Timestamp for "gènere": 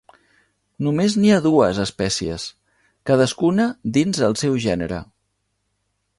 4.69-5.03